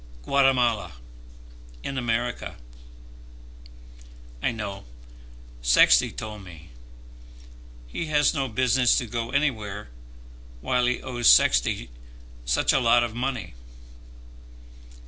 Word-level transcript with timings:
"Guatemala, 0.23 0.93
in 1.83 1.95
America." 1.95 2.55
"I 4.41 4.51
know. 4.51 4.85
Sexty 5.61 6.09
told 6.11 6.43
me. 6.43 6.71
He 7.85 8.07
has 8.07 8.33
no 8.33 8.47
business 8.47 8.97
to 8.97 9.05
go 9.05 9.29
anywhere, 9.29 9.89
while 10.59 10.87
he 10.87 11.03
owes 11.03 11.27
Sexty 11.31 11.91
such 12.45 12.73
a 12.73 12.79
lot 12.79 13.03
of 13.03 13.13
money. 13.13 13.53